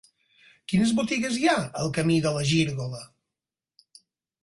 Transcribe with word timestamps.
Quines 0.73 0.93
botigues 1.01 1.37
hi 1.43 1.47
ha 1.51 1.55
al 1.83 1.93
camí 1.99 2.19
de 2.27 2.35
la 2.41 2.49
Gírgola? 2.55 3.07